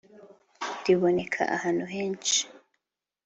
[0.83, 2.41] Riboneka ahantu heshi.